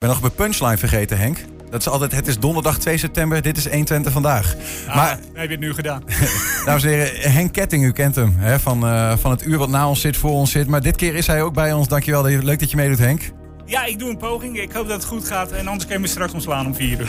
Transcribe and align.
ben 0.00 0.08
nog 0.08 0.20
mijn 0.20 0.34
punchline 0.34 0.76
vergeten, 0.76 1.18
Henk. 1.18 1.38
Dat 1.70 1.80
is 1.80 1.88
altijd, 1.88 2.12
het 2.12 2.26
is 2.26 2.38
donderdag 2.38 2.78
2 2.78 2.98
september, 2.98 3.42
dit 3.42 3.56
is 3.56 3.68
120 3.68 4.12
vandaag. 4.12 4.56
Ah, 4.88 4.96
maar 4.96 5.18
heb 5.32 5.44
je 5.44 5.50
het 5.50 5.60
nu 5.60 5.74
gedaan? 5.74 6.02
dames 6.66 6.82
en 6.82 6.88
heren, 6.88 7.32
Henk 7.32 7.52
Ketting, 7.52 7.84
u 7.84 7.92
kent 7.92 8.14
hem. 8.14 8.34
Hè, 8.36 8.60
van, 8.60 8.84
uh, 8.84 9.16
van 9.16 9.30
het 9.30 9.46
uur 9.46 9.58
wat 9.58 9.68
na 9.68 9.88
ons 9.88 10.00
zit, 10.00 10.16
voor 10.16 10.30
ons 10.30 10.50
zit. 10.50 10.66
Maar 10.66 10.80
dit 10.80 10.96
keer 10.96 11.14
is 11.14 11.26
hij 11.26 11.42
ook 11.42 11.54
bij 11.54 11.72
ons. 11.72 11.88
Dankjewel, 11.88 12.22
leuk 12.22 12.58
dat 12.58 12.70
je 12.70 12.76
meedoet, 12.76 12.98
Henk. 12.98 13.22
Ja, 13.66 13.84
ik 13.84 13.98
doe 13.98 14.10
een 14.10 14.16
poging. 14.16 14.60
Ik 14.60 14.72
hoop 14.72 14.88
dat 14.88 14.96
het 14.96 15.04
goed 15.04 15.24
gaat. 15.24 15.52
En 15.52 15.66
anders 15.66 15.84
kun 15.84 15.94
je 15.94 16.00
me 16.00 16.06
straks 16.06 16.32
ontslaan 16.32 16.66
om 16.66 16.74
4 16.74 17.00
uur. 17.00 17.08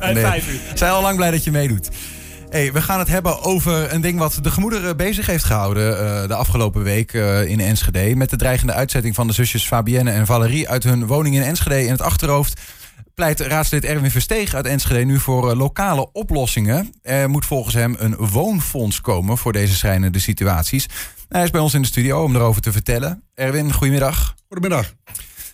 nee. 0.12 0.24
5 0.24 0.52
uur. 0.52 0.60
Zijn 0.74 0.92
al 0.92 1.02
lang 1.02 1.16
blij 1.16 1.30
dat 1.30 1.44
je 1.44 1.50
meedoet. 1.50 1.88
Hey, 2.52 2.72
we 2.72 2.82
gaan 2.82 2.98
het 2.98 3.08
hebben 3.08 3.42
over 3.42 3.92
een 3.92 4.00
ding 4.00 4.18
wat 4.18 4.38
de 4.42 4.50
gemoederen 4.50 4.96
bezig 4.96 5.26
heeft 5.26 5.44
gehouden 5.44 5.92
uh, 5.92 6.28
de 6.28 6.34
afgelopen 6.34 6.82
week 6.82 7.12
uh, 7.12 7.48
in 7.48 7.60
Enschede. 7.60 8.16
Met 8.16 8.30
de 8.30 8.36
dreigende 8.36 8.72
uitzetting 8.72 9.14
van 9.14 9.26
de 9.26 9.32
zusjes 9.32 9.66
Fabienne 9.66 10.10
en 10.10 10.26
Valerie 10.26 10.68
uit 10.68 10.84
hun 10.84 11.06
woning 11.06 11.34
in 11.34 11.42
Enschede 11.42 11.84
in 11.84 11.90
het 11.90 12.00
achterhoofd. 12.00 12.60
Pleit 13.14 13.40
raadslid 13.40 13.84
Erwin 13.84 14.10
Versteeg 14.10 14.54
uit 14.54 14.66
Enschede 14.66 15.04
nu 15.04 15.18
voor 15.18 15.50
uh, 15.50 15.56
lokale 15.56 16.12
oplossingen. 16.12 16.94
Er 17.02 17.30
moet 17.30 17.46
volgens 17.46 17.74
hem 17.74 17.94
een 17.98 18.16
woonfonds 18.16 19.00
komen 19.00 19.38
voor 19.38 19.52
deze 19.52 19.74
schrijnende 19.74 20.18
situaties. 20.18 20.86
Hij 21.28 21.42
is 21.42 21.50
bij 21.50 21.60
ons 21.60 21.74
in 21.74 21.82
de 21.82 21.88
studio 21.88 22.22
om 22.22 22.34
erover 22.34 22.62
te 22.62 22.72
vertellen. 22.72 23.22
Erwin, 23.34 23.72
goedemiddag. 23.72 24.34
Goedemiddag. 24.48 24.92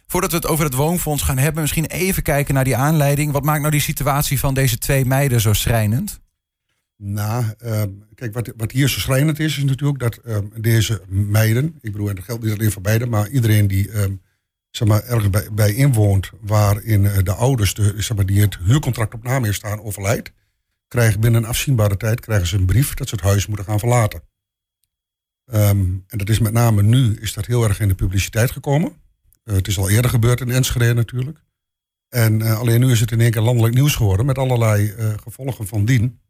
Voordat 0.06 0.30
we 0.30 0.36
het 0.36 0.46
over 0.46 0.64
het 0.64 0.74
woonfonds 0.74 1.22
gaan 1.22 1.38
hebben, 1.38 1.62
misschien 1.62 1.86
even 1.86 2.22
kijken 2.22 2.54
naar 2.54 2.64
die 2.64 2.76
aanleiding. 2.76 3.32
Wat 3.32 3.44
maakt 3.44 3.60
nou 3.60 3.70
die 3.70 3.80
situatie 3.80 4.38
van 4.38 4.54
deze 4.54 4.78
twee 4.78 5.04
meiden 5.04 5.40
zo 5.40 5.52
schrijnend? 5.52 6.20
Nou, 7.00 7.44
kijk, 8.14 8.32
wat, 8.32 8.52
wat 8.56 8.72
hier 8.72 8.88
zo 8.88 8.98
schrijnend 8.98 9.38
is, 9.38 9.58
is 9.58 9.64
natuurlijk 9.64 9.98
dat 9.98 10.20
uh, 10.24 10.38
deze 10.56 11.02
meiden, 11.08 11.78
ik 11.80 11.92
bedoel, 11.92 12.08
en 12.08 12.14
dat 12.14 12.24
geldt 12.24 12.42
niet 12.42 12.52
alleen 12.52 12.70
voor 12.72 12.82
beiden, 12.82 13.08
maar 13.08 13.28
iedereen 13.28 13.66
die 13.66 13.88
uh, 13.88 14.04
zeg 14.70 14.88
maar, 14.88 15.02
ergens 15.02 15.48
bij, 15.52 15.74
inwoont, 15.74 16.30
waarin 16.40 17.04
uh, 17.04 17.18
de 17.22 17.32
ouders 17.32 17.74
de, 17.74 17.94
zeg 17.96 18.16
maar, 18.16 18.26
die 18.26 18.40
het 18.40 18.58
huurcontract 18.58 19.14
op 19.14 19.22
naam 19.22 19.44
heeft 19.44 19.56
staan 19.56 19.80
overlijdt, 19.80 20.32
krijgen 20.88 21.20
binnen 21.20 21.42
een 21.42 21.48
afzienbare 21.48 21.96
tijd 21.96 22.20
krijgen 22.20 22.46
ze 22.46 22.56
een 22.56 22.66
brief 22.66 22.94
dat 22.94 23.08
ze 23.08 23.14
het 23.14 23.24
huis 23.24 23.46
moeten 23.46 23.66
gaan 23.66 23.78
verlaten. 23.78 24.22
En 25.46 26.04
dat 26.06 26.28
is 26.28 26.38
met 26.38 26.52
name 26.52 26.82
nu 26.82 27.16
is 27.20 27.32
dat 27.32 27.46
heel 27.46 27.64
erg 27.64 27.80
in 27.80 27.88
de 27.88 27.94
publiciteit 27.94 28.50
gekomen. 28.50 28.92
Uh, 29.44 29.54
het 29.54 29.68
is 29.68 29.78
al 29.78 29.90
eerder 29.90 30.10
gebeurd 30.10 30.40
in 30.40 30.50
Enschede 30.50 30.94
natuurlijk. 30.94 31.38
En 32.08 32.40
uh, 32.40 32.58
alleen 32.58 32.80
nu 32.80 32.90
is 32.90 33.00
het 33.00 33.10
in 33.10 33.20
één 33.20 33.30
keer 33.30 33.42
landelijk 33.42 33.74
nieuws 33.74 33.94
geworden 33.94 34.26
met 34.26 34.38
allerlei 34.38 34.94
gevolgen 35.22 35.66
van 35.66 35.84
dien. 35.84 36.20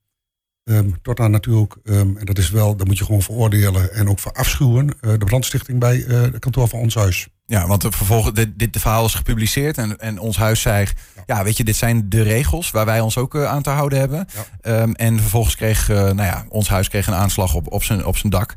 Um, 0.70 0.98
tot 1.02 1.20
aan 1.20 1.30
natuurlijk, 1.30 1.76
um, 1.84 2.16
en 2.16 2.24
dat 2.26 2.38
is 2.38 2.50
wel, 2.50 2.76
dat 2.76 2.86
moet 2.86 2.98
je 2.98 3.04
gewoon 3.04 3.22
veroordelen 3.22 3.92
en 3.92 4.08
ook 4.08 4.18
verafschuwen, 4.18 4.86
uh, 4.86 5.12
de 5.18 5.24
brandstichting 5.24 5.78
bij 5.78 5.96
uh, 5.96 6.20
het 6.20 6.38
kantoor 6.38 6.68
van 6.68 6.80
ons 6.80 6.94
huis. 6.94 7.28
Ja, 7.46 7.66
want 7.66 7.82
vervolgens, 7.82 8.34
dit, 8.34 8.58
dit 8.58 8.78
verhaal 8.78 9.04
is 9.04 9.14
gepubliceerd 9.14 9.78
en, 9.78 9.98
en 9.98 10.18
ons 10.18 10.36
huis 10.36 10.60
zei, 10.60 10.86
ja. 11.16 11.22
ja. 11.26 11.44
weet 11.44 11.56
je, 11.56 11.64
dit 11.64 11.76
zijn 11.76 12.08
de 12.08 12.22
regels 12.22 12.70
waar 12.70 12.84
wij 12.84 13.00
ons 13.00 13.16
ook 13.16 13.34
uh, 13.34 13.44
aan 13.44 13.62
te 13.62 13.70
houden 13.70 13.98
hebben. 13.98 14.26
Ja. 14.62 14.80
Um, 14.82 14.94
en 14.94 15.20
vervolgens 15.20 15.56
kreeg, 15.56 15.88
nou 15.88 16.22
ja, 16.22 16.46
ons 16.48 16.68
huis 16.68 16.88
kreeg 16.88 17.06
een 17.06 17.14
aanslag 17.14 17.54
op, 17.54 17.72
op, 17.72 17.84
zijn, 17.84 18.04
op 18.04 18.16
zijn 18.16 18.32
dak. 18.32 18.54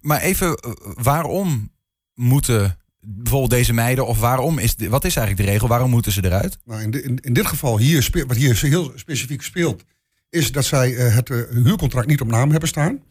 maar 0.00 0.20
even, 0.20 0.58
waarom 0.94 1.70
moeten 2.14 2.78
bijvoorbeeld 3.00 3.50
deze 3.50 3.72
meiden, 3.72 4.06
of 4.06 4.18
waarom 4.18 4.58
is, 4.58 4.74
wat 4.88 5.04
is 5.04 5.16
eigenlijk 5.16 5.46
de 5.46 5.52
regel, 5.52 5.68
waarom 5.68 5.90
moeten 5.90 6.12
ze 6.12 6.24
eruit? 6.24 6.58
Nou, 6.64 6.82
in, 6.82 7.04
in, 7.04 7.18
in 7.20 7.32
dit 7.32 7.46
geval, 7.46 7.78
hier, 7.78 8.02
speelt, 8.02 8.28
wat 8.28 8.36
hier 8.36 8.58
heel 8.60 8.92
specifiek 8.94 9.42
speelt, 9.42 9.84
is 10.30 10.52
dat 10.52 10.64
zij 10.64 10.92
uh, 10.92 11.14
het 11.14 11.28
uh, 11.28 11.42
huurcontract 11.50 12.06
niet 12.06 12.20
op 12.20 12.28
naam 12.28 12.50
hebben 12.50 12.68
staan. 12.68 13.02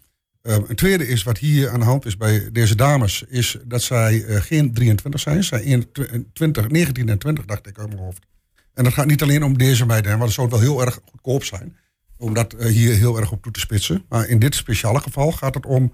Uh, 0.44 0.56
een 0.68 0.76
tweede 0.76 1.08
is, 1.08 1.24
wat 1.24 1.38
hier 1.38 1.70
aan 1.70 1.80
de 1.80 1.86
hand 1.86 2.06
is 2.06 2.18
bij 2.18 2.52
deze 2.52 2.76
dames, 2.76 3.24
is 3.28 3.58
dat 3.66 3.82
zij 3.82 4.20
geen 4.20 4.74
23 4.74 5.22
zijn. 5.22 5.44
Zij 5.44 5.62
in 5.62 5.92
20, 6.34 6.68
19 6.68 7.10
en 7.10 7.18
20, 7.18 7.46
dacht 7.46 7.68
ik 7.68 7.80
uit 7.80 7.88
mijn 7.88 8.00
hoofd. 8.00 8.26
En 8.74 8.84
dat 8.84 8.94
gaat 8.94 9.06
niet 9.06 9.22
alleen 9.22 9.44
om 9.44 9.58
deze 9.58 9.86
meiden, 9.86 10.12
want 10.12 10.24
dat 10.24 10.32
zou 10.32 10.50
wel 10.50 10.60
heel 10.60 10.82
erg 10.82 11.00
goedkoop 11.06 11.44
zijn. 11.44 11.78
Om 12.18 12.34
dat 12.34 12.56
hier 12.60 12.96
heel 12.96 13.18
erg 13.18 13.32
op 13.32 13.42
toe 13.42 13.52
te 13.52 13.60
spitsen. 13.60 14.06
Maar 14.10 14.28
in 14.28 14.40
dit 14.40 14.56
speciale 14.56 15.00
geval 15.00 15.32
gaat 15.32 15.54
het 15.54 15.66
om 15.66 15.94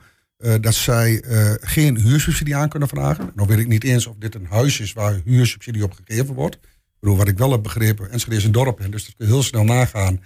dat 0.61 0.73
zij 0.73 1.23
geen 1.61 1.97
huursubsidie 1.99 2.55
aan 2.55 2.69
kunnen 2.69 2.87
vragen. 2.87 3.31
Nou 3.35 3.47
weet 3.47 3.59
ik 3.59 3.67
niet 3.67 3.83
eens 3.83 4.07
of 4.07 4.15
dit 4.19 4.35
een 4.35 4.47
huis 4.49 4.79
is 4.79 4.93
waar 4.93 5.21
huursubsidie 5.25 5.83
op 5.83 5.93
gegeven 6.05 6.33
wordt. 6.33 6.55
Ik 6.55 6.99
bedoel, 6.99 7.17
wat 7.17 7.27
ik 7.27 7.37
wel 7.37 7.51
heb 7.51 7.63
begrepen, 7.63 8.11
Enschede 8.11 8.35
is 8.35 8.43
een 8.43 8.51
dorp, 8.51 8.79
en 8.79 8.91
dus 8.91 9.05
dat 9.05 9.15
kun 9.15 9.25
je 9.25 9.31
heel 9.31 9.43
snel 9.43 9.63
nagaan 9.63 10.19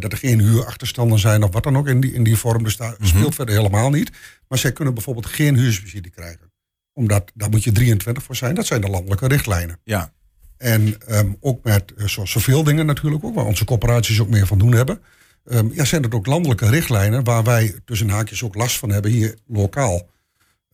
dat 0.00 0.12
er 0.12 0.18
geen 0.18 0.40
huurachterstanden 0.40 1.18
zijn 1.18 1.42
of 1.42 1.52
wat 1.52 1.62
dan 1.62 1.76
ook 1.76 1.88
in 1.88 2.00
die, 2.00 2.12
in 2.12 2.24
die 2.24 2.36
vorm. 2.36 2.62
Dus 2.62 2.76
daar 2.76 2.88
mm 2.88 2.96
-hmm. 2.98 3.06
speelt 3.06 3.34
verder 3.34 3.54
helemaal 3.54 3.90
niet. 3.90 4.10
Maar 4.48 4.58
zij 4.58 4.72
kunnen 4.72 4.94
bijvoorbeeld 4.94 5.26
geen 5.26 5.56
huursubsidie 5.56 6.10
krijgen. 6.10 6.52
Omdat, 6.92 7.30
daar 7.34 7.50
moet 7.50 7.64
je 7.64 7.72
23 7.72 8.22
voor 8.22 8.36
zijn. 8.36 8.54
Dat 8.54 8.66
zijn 8.66 8.80
de 8.80 8.88
landelijke 8.88 9.28
richtlijnen. 9.28 9.78
Ja. 9.84 10.12
En 10.56 10.96
um, 11.08 11.36
ook 11.40 11.64
met 11.64 11.92
zo, 12.06 12.24
zoveel 12.24 12.62
dingen 12.64 12.86
natuurlijk 12.86 13.24
ook, 13.24 13.34
waar 13.34 13.44
onze 13.44 13.64
corporaties 13.64 14.20
ook 14.20 14.28
meer 14.28 14.46
van 14.46 14.58
doen 14.58 14.72
hebben. 14.72 15.02
Um, 15.44 15.70
ja, 15.74 15.84
zijn 15.84 16.02
het 16.02 16.14
ook 16.14 16.26
landelijke 16.26 16.68
richtlijnen 16.68 17.24
waar 17.24 17.44
wij 17.44 17.74
tussen 17.84 18.08
haakjes 18.08 18.42
ook 18.42 18.54
last 18.54 18.78
van 18.78 18.90
hebben 18.90 19.10
hier 19.10 19.38
lokaal. 19.46 20.08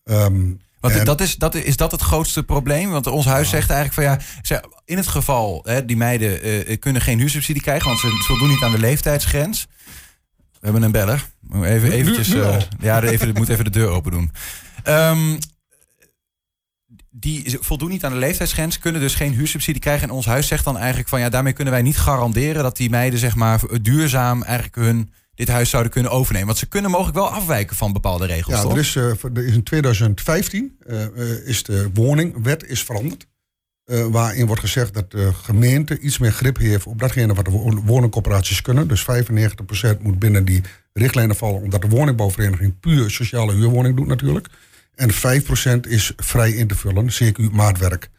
Um, 0.05 0.61
Want 0.81 0.95
en... 0.95 1.05
dat 1.05 1.21
is, 1.21 1.37
dat, 1.37 1.55
is 1.55 1.77
dat 1.77 1.91
het 1.91 2.01
grootste 2.01 2.43
probleem? 2.43 2.91
Want 2.91 3.07
ons 3.07 3.25
huis 3.25 3.51
ja. 3.51 3.57
zegt 3.57 3.71
eigenlijk 3.71 3.95
van 3.95 4.05
ja, 4.59 4.63
in 4.85 4.97
het 4.97 5.07
geval, 5.07 5.63
hè, 5.65 5.85
die 5.85 5.97
meiden 5.97 6.47
uh, 6.47 6.79
kunnen 6.79 7.03
geen 7.03 7.19
huursubsidie 7.19 7.63
krijgen, 7.63 7.87
want 7.87 8.01
ze 8.01 8.25
voldoen 8.27 8.49
niet 8.49 8.63
aan 8.63 8.73
de 8.73 8.79
leeftijdsgrens. 8.79 9.67
We 10.53 10.65
hebben 10.65 10.83
een 10.83 10.93
beller. 10.93 11.29
Even, 11.63 11.93
eventjes, 11.93 12.29
uh, 12.29 12.57
ja, 12.81 13.03
even, 13.03 13.33
moet 13.35 13.49
even 13.49 13.65
de 13.65 13.71
deur 13.71 13.89
open 13.89 14.11
doen. 14.11 14.33
Um, 14.85 15.39
die 17.11 17.59
voldoen 17.61 17.89
niet 17.89 18.05
aan 18.05 18.13
de 18.13 18.19
leeftijdsgrens, 18.19 18.79
kunnen 18.79 19.01
dus 19.01 19.15
geen 19.15 19.33
huursubsidie 19.33 19.81
krijgen. 19.81 20.09
En 20.09 20.15
ons 20.15 20.27
huis 20.27 20.47
zegt 20.47 20.65
dan 20.65 20.77
eigenlijk 20.79 21.09
van 21.09 21.21
ja, 21.21 21.29
daarmee 21.29 21.53
kunnen 21.53 21.73
wij 21.73 21.83
niet 21.83 21.99
garanderen 21.99 22.63
dat 22.63 22.77
die 22.77 22.91
meiden 22.91 23.19
zeg 23.19 23.35
maar 23.35 23.61
duurzaam 23.83 24.43
eigenlijk 24.43 24.77
hun 24.77 25.13
dit 25.39 25.49
huis 25.49 25.71
zouden 25.71 25.93
kunnen 25.93 26.11
overnemen. 26.11 26.47
Want 26.47 26.59
ze 26.59 26.67
kunnen 26.67 26.91
mogelijk 26.91 27.17
wel 27.17 27.31
afwijken 27.31 27.77
van 27.77 27.93
bepaalde 27.93 28.27
regels. 28.27 28.55
Ja, 28.55 28.63
toch? 28.63 28.73
er 28.73 28.79
is, 28.79 28.95
uh, 28.95 29.05
er 29.05 29.45
is 29.45 29.55
in 29.55 29.63
2015 29.63 30.79
uh, 30.87 31.47
is 31.47 31.63
de 31.63 31.91
woningwet 31.95 32.65
is 32.67 32.83
veranderd. 32.83 33.27
Uh, 33.87 34.07
waarin 34.07 34.47
wordt 34.47 34.61
gezegd 34.61 34.95
dat 34.95 35.11
de 35.11 35.33
gemeente 35.33 35.99
iets 35.99 36.19
meer 36.19 36.33
grip 36.33 36.57
heeft 36.57 36.87
op 36.87 36.99
datgene 36.99 37.35
wat 37.35 37.45
de 37.45 37.81
woningcorporaties 37.85 38.63
kunnen. 38.63 38.89
Dus 38.89 39.07
95% 39.97 40.01
moet 40.01 40.19
binnen 40.19 40.45
die 40.45 40.63
richtlijnen 40.93 41.37
vallen, 41.37 41.63
omdat 41.63 41.83
de 41.83 41.89
woningbouwvereniging 41.89 42.81
puur 42.81 43.11
sociale 43.11 43.55
huurwoning 43.55 43.97
doet 43.97 44.07
natuurlijk. 44.07 44.47
En 44.95 45.11
5% 45.13 45.81
is 45.89 46.13
vrij 46.17 46.51
in 46.51 46.67
te 46.67 46.75
vullen, 46.75 47.09
CQ 47.09 47.53
maatwerk. 47.53 48.11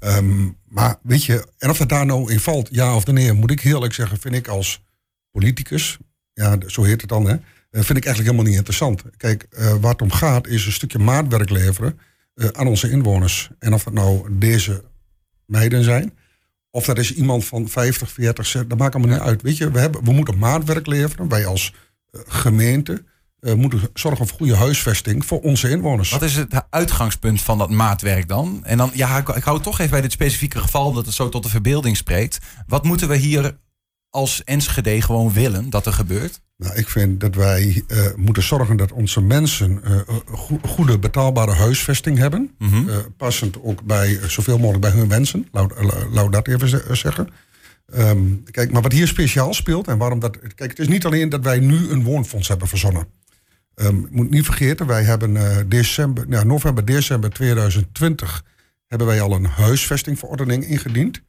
Um, 0.00 0.56
maar 0.68 0.98
weet 1.02 1.24
je, 1.24 1.46
en 1.58 1.70
of 1.70 1.78
dat 1.78 1.88
daar 1.88 2.06
nou 2.06 2.32
in 2.32 2.40
valt, 2.40 2.68
ja 2.70 2.96
of 2.96 3.06
nee, 3.06 3.32
moet 3.32 3.50
ik 3.50 3.60
heel 3.60 3.74
eerlijk 3.74 3.94
zeggen, 3.94 4.18
vind 4.18 4.34
ik 4.34 4.48
als 4.48 4.82
politicus, 5.30 5.98
ja, 6.34 6.56
zo 6.66 6.82
heet 6.82 7.00
het 7.00 7.10
dan, 7.10 7.26
hè, 7.26 7.36
vind 7.70 7.98
ik 7.98 8.04
eigenlijk 8.04 8.18
helemaal 8.18 8.44
niet 8.44 8.54
interessant. 8.54 9.02
Kijk, 9.16 9.46
uh, 9.50 9.74
waar 9.80 9.92
het 9.92 10.02
om 10.02 10.12
gaat 10.12 10.46
is 10.46 10.66
een 10.66 10.72
stukje 10.72 10.98
maatwerk 10.98 11.50
leveren 11.50 11.98
uh, 12.34 12.48
aan 12.52 12.66
onze 12.66 12.90
inwoners. 12.90 13.50
En 13.58 13.74
of 13.74 13.84
dat 13.84 13.92
nou 13.92 14.38
deze 14.38 14.84
meiden 15.46 15.84
zijn, 15.84 16.12
of 16.70 16.84
dat 16.84 16.98
is 16.98 17.14
iemand 17.14 17.44
van 17.44 17.68
50, 17.68 18.10
40, 18.10 18.66
dat 18.66 18.78
maakt 18.78 18.94
allemaal 18.94 19.16
niet 19.16 19.26
uit. 19.26 19.42
Weet 19.42 19.56
je, 19.56 19.70
we, 19.70 19.78
hebben, 19.78 20.04
we 20.04 20.12
moeten 20.12 20.38
maatwerk 20.38 20.86
leveren, 20.86 21.28
wij 21.28 21.46
als 21.46 21.74
gemeente 22.12 23.04
uh, 23.40 23.54
moeten 23.54 23.80
zorgen 23.94 24.26
voor 24.26 24.36
goede 24.36 24.56
huisvesting 24.56 25.24
voor 25.24 25.40
onze 25.40 25.68
inwoners. 25.68 26.10
Wat 26.10 26.22
is 26.22 26.36
het 26.36 26.64
uitgangspunt 26.70 27.42
van 27.42 27.58
dat 27.58 27.70
maatwerk 27.70 28.28
dan? 28.28 28.60
En 28.64 28.78
dan, 28.78 28.90
ja, 28.94 29.18
ik, 29.18 29.28
ik 29.28 29.42
hou 29.42 29.56
het 29.56 29.64
toch 29.64 29.78
even 29.78 29.90
bij 29.90 30.00
dit 30.00 30.12
specifieke 30.12 30.58
geval, 30.58 30.86
omdat 30.86 31.06
het 31.06 31.14
zo 31.14 31.28
tot 31.28 31.42
de 31.42 31.48
verbeelding 31.48 31.96
spreekt. 31.96 32.38
Wat 32.66 32.84
moeten 32.84 33.08
we 33.08 33.16
hier 33.16 33.56
als 34.12 34.44
Enschede 34.44 35.02
gewoon 35.02 35.32
willen 35.32 35.70
dat 35.70 35.86
er 35.86 35.92
gebeurt? 35.92 36.40
Nou, 36.56 36.74
ik 36.74 36.88
vind 36.88 37.20
dat 37.20 37.34
wij 37.34 37.84
uh, 37.88 38.06
moeten 38.16 38.42
zorgen 38.42 38.76
dat 38.76 38.92
onze 38.92 39.20
mensen 39.20 39.80
uh, 39.84 40.00
go 40.26 40.58
goede 40.62 40.98
betaalbare 40.98 41.52
huisvesting 41.52 42.18
hebben. 42.18 42.54
Mm 42.58 42.68
-hmm. 42.68 42.88
uh, 42.88 42.96
passend 43.16 43.62
ook 43.62 43.82
bij 43.82 44.20
zoveel 44.26 44.58
mogelijk 44.58 44.80
bij 44.80 44.90
hun 44.90 45.08
wensen. 45.08 45.48
Laat, 45.52 46.32
dat 46.32 46.48
even 46.48 46.96
zeggen. 46.96 47.28
Um, 47.96 48.42
kijk, 48.50 48.72
maar 48.72 48.82
wat 48.82 48.92
hier 48.92 49.08
speciaal 49.08 49.54
speelt 49.54 49.88
en 49.88 49.98
waarom 49.98 50.18
dat. 50.18 50.38
Kijk, 50.54 50.70
het 50.70 50.78
is 50.78 50.88
niet 50.88 51.04
alleen 51.04 51.28
dat 51.28 51.44
wij 51.44 51.58
nu 51.58 51.90
een 51.90 52.02
woonfonds 52.02 52.48
hebben 52.48 52.68
verzonnen. 52.68 53.06
Um, 53.74 54.08
moet 54.10 54.30
niet 54.30 54.44
vergeten, 54.44 54.86
wij 54.86 55.02
hebben 55.02 55.68
december, 55.68 56.28
nou, 56.28 56.46
november, 56.46 56.84
december 56.84 57.30
2020 57.30 58.44
hebben 58.86 59.06
wij 59.06 59.20
al 59.20 59.32
een 59.32 59.44
huisvestingverordening 59.44 60.64
ingediend. 60.64 61.22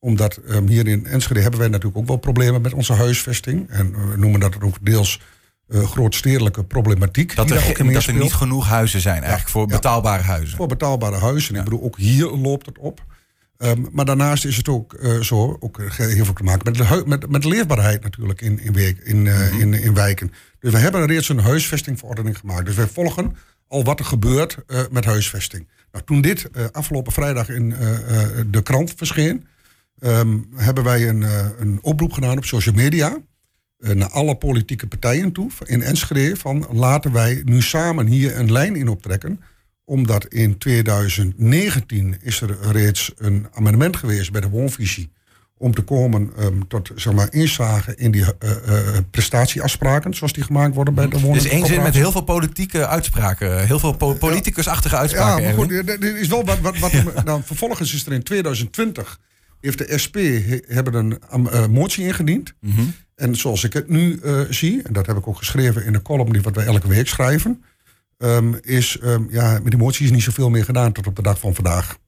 Omdat 0.00 0.40
um, 0.48 0.68
hier 0.68 0.86
in 0.86 1.06
Enschede 1.06 1.40
hebben 1.40 1.60
wij 1.60 1.68
natuurlijk 1.68 1.98
ook 1.98 2.06
wel 2.06 2.16
problemen 2.16 2.60
met 2.60 2.72
onze 2.72 2.92
huisvesting. 2.92 3.68
En 3.68 4.10
we 4.10 4.16
noemen 4.16 4.40
dat 4.40 4.62
ook 4.62 4.76
deels 4.80 5.20
uh, 5.68 5.86
grootstedelijke 5.86 6.64
problematiek. 6.64 7.36
Dat 7.36 7.50
er, 7.50 7.92
dat 7.92 8.06
er 8.06 8.14
niet 8.14 8.32
genoeg 8.32 8.66
huizen 8.66 9.00
zijn 9.00 9.22
eigenlijk 9.22 9.46
ja, 9.46 9.52
voor 9.52 9.66
betaalbare 9.66 10.22
ja, 10.22 10.28
huizen. 10.28 10.56
Voor 10.56 10.66
betaalbare 10.66 11.16
huizen. 11.16 11.54
Ja. 11.54 11.58
Ik 11.58 11.64
bedoel, 11.64 11.82
ook 11.82 11.98
hier 11.98 12.26
loopt 12.26 12.66
het 12.66 12.78
op. 12.78 13.04
Ehm, 13.56 13.84
maar 13.92 14.04
daarnaast 14.04 14.44
is 14.44 14.56
het 14.56 14.68
ook 14.68 14.92
uh, 14.92 15.20
zo, 15.20 15.56
ook 15.60 15.80
heel 15.96 16.24
veel 16.24 16.34
te 16.34 16.42
maken 16.42 16.72
met 16.72 16.74
de, 16.74 17.02
met, 17.06 17.30
met 17.30 17.44
leefbaarheid 17.44 18.02
natuurlijk 18.02 18.40
in, 18.40 18.60
in, 18.60 18.72
week, 18.72 18.98
in, 18.98 19.24
uh, 19.24 19.58
in, 19.58 19.74
in 19.74 19.94
wijken. 19.94 20.32
Dus 20.60 20.72
we 20.72 20.78
hebben 20.78 21.06
reeds 21.06 21.28
een 21.28 21.40
huisvestingverordening 21.40 22.38
gemaakt. 22.38 22.66
Dus 22.66 22.74
wij 22.74 22.86
volgen 22.86 23.36
al 23.68 23.84
wat 23.84 23.98
er 23.98 24.04
gebeurt 24.04 24.56
met 24.90 25.04
huisvesting. 25.04 25.68
Nou, 25.92 26.04
toen 26.04 26.20
dit 26.20 26.50
afgelopen 26.72 27.12
vrijdag 27.12 27.48
in 27.48 27.74
de 28.50 28.62
krant 28.62 28.92
verscheen, 28.96 29.46
um, 30.00 30.48
hebben 30.54 30.84
wij 30.84 31.08
een, 31.08 31.22
een 31.58 31.78
oproep 31.82 32.12
gedaan 32.12 32.36
op 32.36 32.44
social 32.44 32.74
media. 32.74 33.18
naar 33.78 34.10
alle 34.10 34.36
politieke 34.36 34.86
partijen 34.86 35.32
toe 35.32 35.50
in 35.64 35.82
Enschede 35.82 36.36
van 36.36 36.66
laten 36.72 37.12
wij 37.12 37.42
nu 37.44 37.62
samen 37.62 38.06
hier 38.06 38.38
een 38.38 38.52
lijn 38.52 38.76
in 38.76 38.88
optrekken 38.88 39.40
omdat 39.88 40.26
in 40.26 40.58
2019 40.58 42.16
is 42.22 42.40
er 42.40 42.56
reeds 42.72 43.12
een 43.16 43.46
amendement 43.52 43.96
geweest 43.96 44.32
bij 44.32 44.40
de 44.40 44.48
woonvisie 44.48 45.10
om 45.56 45.74
te 45.74 45.82
komen 45.82 46.32
um, 46.38 46.68
tot 46.68 46.90
zeg 46.94 47.12
maar, 47.12 47.28
inzagen 47.30 47.96
in 47.96 48.10
die 48.10 48.22
uh, 48.22 48.50
uh, 48.68 48.96
prestatieafspraken, 49.10 50.14
zoals 50.14 50.32
die 50.32 50.44
gemaakt 50.44 50.74
worden 50.74 50.94
bij 50.94 51.08
de 51.08 51.20
woning. 51.20 51.42
Dus 51.42 51.52
één 51.52 51.66
zin 51.66 51.82
met 51.82 51.94
heel 51.94 52.12
veel 52.12 52.22
politieke 52.22 52.86
uitspraken, 52.86 53.66
heel 53.66 53.78
veel 53.78 53.92
po 53.92 54.14
politicusachtige 54.14 54.96
uitspraken. 54.96 55.42
Ja, 55.42 55.48
maar 55.48 55.58
goed, 55.58 55.72
er 55.88 56.18
is 56.18 56.28
wel 56.28 56.44
wat. 56.44 56.60
wat, 56.60 56.78
wat 56.78 56.92
nou, 57.24 57.42
vervolgens 57.44 57.94
is 57.94 58.06
er 58.06 58.12
in 58.12 58.22
2020 58.22 59.20
heeft 59.60 59.78
de 59.78 59.98
SP 60.04 60.16
hebben 60.66 60.94
een 60.94 61.18
uh, 61.32 61.66
motie 61.66 62.04
ingediend. 62.04 62.54
Mm 62.60 62.70
-hmm. 62.70 62.94
En 63.14 63.36
zoals 63.36 63.64
ik 63.64 63.72
het 63.72 63.88
nu 63.88 64.20
zie, 64.50 64.82
en 64.82 64.92
dat 64.92 65.06
heb 65.06 65.16
ik 65.16 65.28
ook 65.28 65.36
geschreven 65.36 65.84
in 65.84 65.94
een 65.94 66.02
column 66.02 66.32
die 66.32 66.42
wat 66.42 66.54
wij 66.54 66.64
elke 66.64 66.88
week 66.88 67.08
schrijven. 67.08 67.62
Um, 68.18 68.58
is, 68.60 68.98
um, 69.02 69.26
ja, 69.30 69.60
met 69.62 69.74
emotie 69.74 70.04
is 70.04 70.10
niet 70.10 70.22
zoveel 70.22 70.50
meer 70.50 70.64
gedaan 70.64 70.92
tot 70.92 71.06
op 71.06 71.16
de 71.16 71.22
dag 71.22 71.38
van 71.38 71.54
vandaag. 71.54 71.98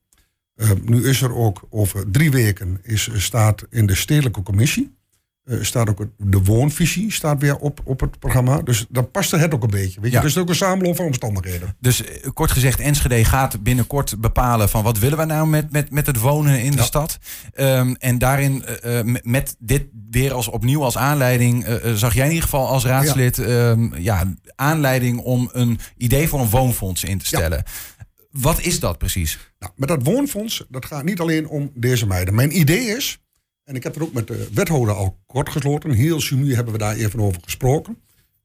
Um, 0.55 0.83
nu 0.85 1.09
is 1.09 1.23
er 1.23 1.35
ook 1.35 1.67
over 1.71 2.11
drie 2.11 2.31
weken 2.31 2.79
is, 2.83 3.11
staat 3.15 3.67
in 3.71 3.87
de 3.87 3.95
stedelijke 3.95 4.43
commissie. 4.43 4.99
Uh, 5.45 5.63
staat 5.63 5.89
ook 5.89 6.07
de 6.17 6.43
woonvisie 6.43 7.13
staat 7.13 7.41
weer 7.41 7.57
op, 7.57 7.81
op 7.85 8.01
het 8.01 8.19
programma. 8.19 8.63
Dus 8.63 8.87
dan 8.89 9.11
past 9.11 9.31
het 9.31 9.55
ook 9.55 9.63
een 9.63 9.71
beetje. 9.71 10.01
Weet 10.01 10.11
je? 10.11 10.17
Ja. 10.17 10.23
Dus 10.23 10.35
het 10.35 10.37
is 10.37 10.43
ook 10.43 10.49
een 10.49 10.55
samenloop 10.55 10.97
van 10.97 11.05
omstandigheden. 11.05 11.77
Dus 11.81 12.03
uh, 12.03 12.09
kort 12.35 12.51
gezegd, 12.51 12.81
Enschede 12.81 13.25
gaat 13.25 13.63
binnenkort 13.63 14.21
bepalen 14.21 14.69
van 14.69 14.83
wat 14.83 14.99
willen 14.99 15.19
we 15.19 15.25
nou 15.25 15.47
met, 15.47 15.73
met, 15.73 15.91
met 15.91 16.07
het 16.07 16.19
wonen 16.19 16.63
in 16.63 16.71
de 16.71 16.83
stad. 16.83 17.19
Um, 17.55 17.97
en 17.97 18.19
daarin 18.19 18.65
uh, 18.85 19.01
met 19.23 19.57
dit 19.59 19.87
weer 20.11 20.33
als 20.33 20.49
opnieuw 20.49 20.83
als 20.83 20.97
aanleiding, 20.97 21.67
zag 21.95 22.15
jij 22.15 22.25
in 22.25 22.31
ieder 22.31 22.45
geval 22.45 22.69
als 22.69 22.85
raadslid 22.85 23.37
ja. 23.37 23.71
Um, 23.71 23.95
ja, 23.97 24.35
aanleiding 24.55 25.19
om 25.19 25.49
een 25.53 25.79
idee 25.97 26.29
voor 26.29 26.41
een 26.41 26.51
woonfonds 26.51 27.05
in 27.05 27.19
te 27.19 27.27
stellen. 27.27 27.65
Wat 28.31 28.61
is 28.61 28.81
dat 28.81 28.99
precies? 28.99 29.39
Nou, 29.59 29.73
met 29.77 29.89
dat 29.89 30.03
woonfonds, 30.03 30.65
dat 30.69 30.85
gaat 30.85 31.05
niet 31.05 31.21
alleen 31.21 31.49
om 31.49 31.71
deze 31.75 32.07
meiden. 32.07 32.35
Mijn 32.35 32.59
idee 32.59 32.97
is 32.97 33.19
en 33.71 33.77
ik 33.77 33.83
heb 33.83 33.97
er 33.97 34.03
ook 34.03 34.13
met 34.13 34.27
de 34.27 34.49
wethouder 34.53 34.95
al 34.95 35.21
kort 35.27 35.49
gesloten. 35.49 35.91
Heel 35.91 36.21
sumu 36.21 36.55
hebben 36.55 36.73
we 36.73 36.79
daar 36.79 36.97
even 36.97 37.21
over 37.21 37.43
gesproken. 37.43 37.97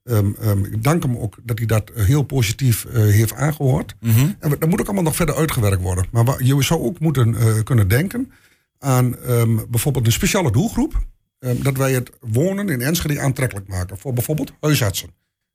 Um, 0.04 0.36
um, 0.44 0.66
ik 0.66 0.84
dank 0.84 1.04
hem 1.04 1.18
ook 1.18 1.38
dat 1.44 1.58
hij 1.58 1.68
dat 1.68 1.92
heel 1.94 2.24
positief 2.24 2.86
uh, 2.86 2.94
heeft 2.94 3.34
aangehoord. 3.34 3.96
Mm 4.00 4.12
-hmm. 4.12 4.36
En 4.40 4.50
dat 4.50 4.70
moet 4.70 4.80
ook 4.80 4.86
allemaal 4.86 5.04
nog 5.04 5.16
verder 5.16 5.36
uitgewerkt 5.36 5.82
worden. 5.82 6.06
Maar 6.12 6.26
wat, 6.26 6.40
je 6.40 6.64
zou 6.64 6.82
ook 6.82 7.00
moeten 7.00 7.34
uh, 7.34 7.64
kunnen 7.64 7.88
denken 7.88 8.32
aan 8.80 9.16
um, 9.30 9.66
bijvoorbeeld 9.70 10.06
een 10.06 10.12
speciale 10.12 10.52
doelgroep. 10.52 11.06
dat 11.40 11.78
wij 11.78 11.94
het 11.94 12.12
wonen 12.20 12.70
in 12.70 12.82
Enschede 12.82 13.20
aantrekkelijk 13.20 13.68
maken. 13.68 13.98
Voor 13.98 14.14
bijvoorbeeld 14.14 14.54
huisartsen. 14.60 15.10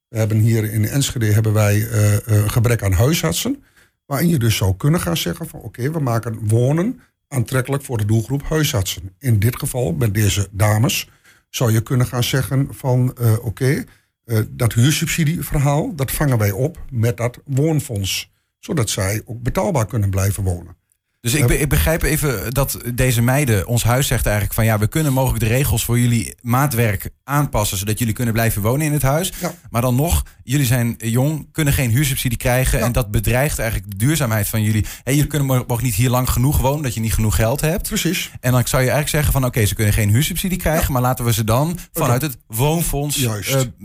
We 0.08 0.18
hebben 0.18 0.38
hier 0.38 0.72
in 0.72 0.84
Enschede 0.84 1.26
hebben 1.26 1.52
wij 1.52 1.76
uh, 1.76 2.12
een 2.24 2.50
gebrek 2.50 2.82
aan 2.82 2.92
huisartsen. 2.92 3.62
Waarin 4.06 4.28
je 4.28 4.38
dus 4.38 4.56
zou 4.56 4.76
kunnen 4.76 5.00
gaan 5.00 5.16
zeggen 5.16 5.46
van 5.46 5.60
oké, 5.60 5.80
okay, 5.80 5.92
we 5.92 6.00
maken 6.00 6.48
wonen 6.48 7.00
aantrekkelijk 7.30 7.84
voor 7.84 7.98
de 7.98 8.04
doelgroep 8.04 8.42
huisartsen. 8.42 9.14
In 9.18 9.38
dit 9.38 9.58
geval, 9.58 9.92
met 9.92 10.14
deze 10.14 10.48
dames, 10.50 11.10
zou 11.50 11.72
je 11.72 11.82
kunnen 11.82 12.06
gaan 12.06 12.24
zeggen 12.24 12.68
van 12.70 13.16
uh, 13.20 13.44
oké, 13.44 13.84
uh, 14.24 14.38
dat 14.50 14.72
huursubsidieverhaal, 14.72 15.94
dat 15.94 16.10
vangen 16.10 16.38
wij 16.38 16.50
op 16.50 16.78
met 16.90 17.16
dat 17.16 17.38
woonfonds. 17.44 18.32
Zodat 18.58 18.90
zij 18.90 19.22
ook 19.24 19.42
betaalbaar 19.42 19.86
kunnen 19.86 20.10
blijven 20.10 20.44
wonen. 20.44 20.76
Dus 21.20 21.34
ik, 21.34 21.46
be 21.46 21.58
ik, 21.58 21.68
begrijp 21.68 22.02
even 22.02 22.54
dat 22.54 22.78
deze 22.94 23.22
meiden, 23.22 23.66
ons 23.66 23.82
huis 23.82 24.06
zegt 24.06 24.24
eigenlijk 24.24 24.54
van 24.54 24.64
ja, 24.64 24.78
we 24.78 24.86
kunnen 24.86 25.12
mogelijk 25.12 25.40
de 25.44 25.50
regels 25.50 25.84
voor 25.84 25.98
jullie 25.98 26.34
maatwerk 26.40 27.10
aanpassen, 27.24 27.78
zodat 27.78 27.98
jullie 27.98 28.14
kunnen 28.14 28.34
blijven 28.34 28.62
wonen 28.62 28.86
in 28.86 28.92
het 28.92 29.02
huis. 29.02 29.32
Ja. 29.40 29.54
Maar 29.70 29.82
dan 29.82 29.94
nog, 29.94 30.22
jullie 30.44 30.66
zijn 30.66 30.94
jong, 30.98 31.48
kunnen 31.52 31.72
geen 31.72 31.90
huursubsidie 31.90 32.38
krijgen 32.38 32.78
ja. 32.78 32.84
en 32.84 32.92
dat 32.92 33.10
bedreigt 33.10 33.58
eigenlijk 33.58 33.90
de 33.90 33.96
duurzaamheid 33.96 34.48
van 34.48 34.62
jullie. 34.62 34.84
Hey, 35.02 35.14
jullie 35.14 35.28
kunnen 35.28 35.64
nog 35.66 35.82
niet 35.82 35.94
hier 35.94 36.10
lang 36.10 36.30
genoeg 36.30 36.58
wonen, 36.58 36.82
dat 36.82 36.94
je 36.94 37.00
niet 37.00 37.14
genoeg 37.14 37.34
geld 37.34 37.60
hebt. 37.60 37.88
Precies. 37.88 38.30
En 38.40 38.52
dan 38.52 38.62
zou 38.66 38.82
je 38.82 38.90
eigenlijk 38.90 39.08
zeggen 39.08 39.32
van 39.32 39.44
oké, 39.44 39.50
okay, 39.50 39.66
ze 39.68 39.74
kunnen 39.74 39.94
geen 39.94 40.10
huursubsidie 40.10 40.58
krijgen, 40.58 40.86
ja. 40.86 40.92
maar 40.92 41.02
laten 41.02 41.24
we 41.24 41.32
ze 41.32 41.44
dan 41.44 41.78
vanuit 41.92 42.22
het 42.22 42.38
woonfonds 42.46 43.18
uh, 43.22 43.32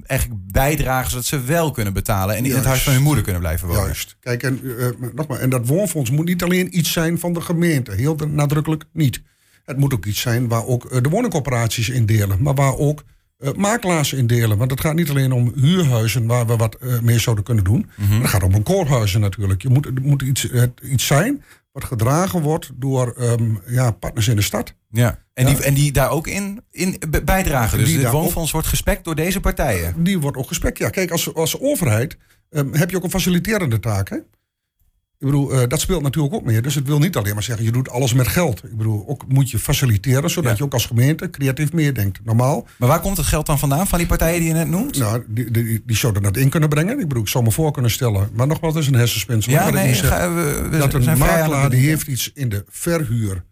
eigenlijk 0.04 0.52
bijdragen, 0.52 1.10
zodat 1.10 1.26
ze 1.26 1.42
wel 1.42 1.72
kunnen 1.72 1.94
betalen 1.94 2.36
en 2.36 2.46
in 2.46 2.56
het 2.56 2.66
huis 2.66 2.84
van 2.84 2.94
hun 2.94 3.04
moeder 3.04 3.24
kunnen 3.24 3.42
blijven 3.42 3.68
wonen. 3.68 3.84
Juist. 3.84 4.18
Kijk, 4.20 4.44
en, 4.44 4.60
uh, 4.64 4.88
nogmaals, 5.14 5.42
en 5.42 5.50
dat 5.50 5.68
woonfonds 5.68 6.10
moet 6.10 6.26
niet 6.26 6.44
alleen 6.44 6.78
iets 6.78 6.92
zijn 6.92 7.20
van 7.20 7.25
de 7.34 7.42
gemeente. 7.42 7.92
Heel 7.92 8.16
nadrukkelijk 8.16 8.84
niet. 8.92 9.22
Het 9.66 9.78
moet 9.78 9.94
ook 9.94 10.06
iets 10.06 10.22
zijn 10.22 10.48
waar 10.48 10.66
ook 10.66 10.92
uh, 10.92 11.02
de 11.02 11.10
woningcorporaties 11.10 11.90
in 11.90 12.06
delen, 12.06 12.42
maar 12.42 12.54
waar 12.54 12.78
ook 12.78 13.04
uh, 13.40 13.52
makelaars 13.54 14.14
in 14.14 14.28
delen. 14.28 14.58
Want 14.58 14.72
het 14.72 14.82
gaat 14.82 14.96
niet 14.96 15.10
alleen 15.10 15.32
om 15.32 15.54
huurhuizen 15.56 16.26
waar 16.26 16.48
we 16.48 16.56
wat 16.56 16.78
uh, 16.82 17.00
meer 17.00 17.20
zouden 17.20 17.44
kunnen 17.44 17.64
doen. 17.64 17.90
Mm 17.96 18.08
-hmm. 18.08 18.22
Het 18.22 18.30
gaat 18.30 18.44
om 18.44 18.54
een 18.54 18.64
koophuizen 18.64 19.22
natuurlijk. 19.22 19.62
Je 19.62 19.70
moet, 19.70 19.86
het 19.86 20.04
moet 20.04 20.22
iets, 20.22 20.42
het, 20.42 20.80
iets 20.84 21.06
zijn 21.06 21.44
wat 21.72 21.84
gedragen 21.84 22.42
wordt 22.42 22.72
door 22.76 23.16
um, 23.20 23.62
ja, 23.68 23.92
partners 23.92 24.28
in 24.28 24.36
de 24.36 24.42
stad. 24.42 24.74
Ja, 24.90 25.20
en, 25.34 25.48
ja. 25.48 25.54
Die, 25.54 25.64
en 25.64 25.74
die 25.74 25.92
daar 25.92 26.10
ook 26.10 26.28
in, 26.28 26.62
in 26.72 27.00
bijdragen. 27.24 27.78
Dus 27.78 27.92
het 27.92 28.12
woonfonds 28.12 28.52
wordt 28.52 28.68
gespekt 28.68 29.04
door 29.04 29.16
deze 29.16 29.40
partijen. 29.40 30.04
Die 30.04 30.20
wordt 30.20 30.38
ook 30.38 30.48
gespekt, 30.48 30.78
ja. 30.78 30.90
Kijk, 30.90 31.12
als, 31.12 31.34
als 31.34 31.60
overheid 31.60 32.18
um, 32.50 32.74
heb 32.74 32.90
je 32.90 32.98
ook 32.98 33.04
een 33.04 33.10
faciliterende 33.10 33.80
taak. 33.80 34.10
Hè? 34.10 34.18
Ik 35.26 35.32
bedoel, 35.32 35.54
uh, 35.54 35.68
dat 35.68 35.80
speelt 35.80 36.02
natuurlijk 36.02 36.34
ook 36.34 36.44
mee. 36.44 36.62
Dus 36.62 36.76
het 36.76 36.88
wil 36.88 37.00
niet 37.00 37.16
alleen 37.16 37.34
maar 37.34 37.44
zeggen, 37.44 37.66
je 37.66 37.72
doet 37.72 37.90
alles 37.90 38.14
met 38.14 38.28
geld. 38.28 38.64
Ik 38.64 38.78
bedoel, 38.78 39.04
ook 39.08 39.28
moet 39.28 39.52
je 39.52 39.60
faciliteren, 39.60 40.30
zodat 40.30 40.52
ja. 40.52 40.58
je 40.58 40.64
ook 40.64 40.74
als 40.74 40.86
gemeente 40.86 41.30
creatief 41.30 41.74
meedenkt. 41.74 42.20
Normaal. 42.24 42.68
Maar 42.78 42.90
waar 42.90 43.00
komt 43.00 43.18
het 43.18 43.26
geld 43.26 43.46
dan 43.46 43.60
vandaan, 43.60 43.88
van 43.88 43.98
die 43.98 44.08
partijen 44.08 44.40
die 44.40 44.48
je 44.48 44.54
net 44.54 44.68
noemt? 44.68 44.98
Nou, 44.98 45.24
die, 45.28 45.52
die, 45.52 45.84
die 45.86 45.96
zouden 45.96 46.24
dat 46.24 46.38
in 46.38 46.50
kunnen 46.50 46.70
brengen. 46.70 47.00
Ik 47.00 47.08
bedoel, 47.08 47.24
ik 47.24 47.30
zou 47.30 47.44
me 47.44 47.52
voor 47.52 47.72
kunnen 47.72 47.92
stellen. 47.92 48.30
Maar 48.34 48.48
nogmaals, 48.48 48.74
dat 48.74 48.84
is 48.84 48.90
een 48.90 48.96
hersenspinsel. 48.96 49.52
Ja, 49.52 49.70
nee, 49.70 49.94
ga, 49.94 50.34
we, 50.34 50.68
we 50.72 50.78
dat 50.78 50.94
een 50.94 51.18
makelaar 51.18 51.70
die 51.70 51.88
heeft 51.88 52.08
iets 52.08 52.32
in 52.34 52.50
de 52.50 52.66
verhuur 52.70 53.44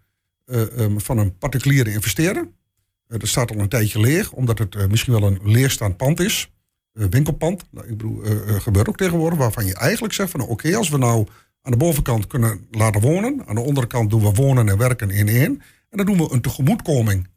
uh, 0.45 0.61
um, 0.77 1.01
van 1.01 1.17
een 1.17 1.37
particuliere 1.37 1.91
investeerder. 1.91 2.43
Uh, 2.43 3.19
dat 3.19 3.27
staat 3.27 3.51
al 3.51 3.59
een 3.59 3.69
tijdje 3.69 3.99
leeg, 3.99 4.31
omdat 4.31 4.59
het 4.59 4.89
misschien 4.89 5.13
wel 5.13 5.23
een 5.23 5.39
leerstaand 5.43 5.97
pand 5.97 6.19
is. 6.19 6.51
winkelpand. 6.93 7.63
Nou, 7.71 7.87
ik 7.87 7.97
bedoel, 7.97 8.21
gebeurt 8.59 8.89
ook 8.89 8.97
tegenwoordig, 8.97 9.39
waarvan 9.39 9.65
je 9.65 9.75
eigenlijk 9.75 10.13
zegt 10.13 10.31
van 10.31 10.41
oké, 10.41 10.51
okay, 10.51 10.73
als 10.73 10.89
we 10.89 10.97
nou 10.97 11.27
aan 11.63 11.71
de 11.71 11.77
bovenkant 11.77 12.27
kunnen 12.27 12.67
laten 12.71 13.01
wonen. 13.01 13.41
Aan 13.45 13.55
de 13.55 13.61
onderkant 13.61 14.09
doen 14.09 14.21
we 14.21 14.31
wonen 14.31 14.69
en 14.69 14.77
werken 14.77 15.09
in 15.09 15.27
één. 15.27 15.61
En 15.89 15.97
dan 15.97 16.05
doen 16.05 16.17
we 16.17 16.33
een 16.33 16.41
tegemoetkoming 16.41 17.27